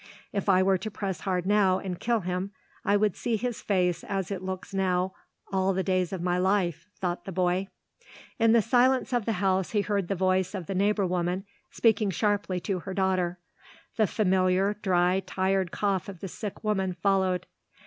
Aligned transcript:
"If 0.33 0.49
I 0.49 0.63
were 0.63 0.79
to 0.79 0.89
press 0.89 1.19
hard 1.19 1.45
now 1.45 1.77
and 1.77 1.99
kill 1.99 2.21
him 2.21 2.49
I 2.83 2.97
would 2.97 3.15
see 3.15 3.35
his 3.37 3.61
face 3.61 4.03
as 4.03 4.31
it 4.31 4.41
looks 4.41 4.73
now 4.73 5.13
all 5.51 5.73
the 5.73 5.83
days 5.83 6.11
of 6.11 6.23
my 6.23 6.39
life," 6.39 6.87
thought 6.99 7.25
the 7.25 7.31
boy. 7.31 7.67
In 8.39 8.51
the 8.51 8.63
silence 8.63 9.13
of 9.13 9.25
the 9.25 9.33
house 9.33 9.73
he 9.73 9.81
heard 9.81 10.07
the 10.07 10.15
voice 10.15 10.55
of 10.55 10.65
the 10.65 10.73
neighbour 10.73 11.05
woman 11.05 11.45
speaking 11.69 12.09
sharply 12.09 12.59
to 12.61 12.79
her 12.79 12.95
daughter. 12.95 13.37
The 13.95 14.07
familiar, 14.07 14.73
dry, 14.81 15.21
tired 15.27 15.69
cough 15.69 16.09
of 16.09 16.19
the 16.19 16.27
sick 16.27 16.63
woman 16.63 16.93
followed. 16.93 17.45